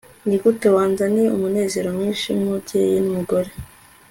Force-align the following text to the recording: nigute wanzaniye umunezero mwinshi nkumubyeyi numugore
nigute 0.27 0.67
wanzaniye 0.75 1.29
umunezero 1.35 1.87
mwinshi 1.97 2.27
nkumubyeyi 2.37 2.95
numugore 3.03 3.51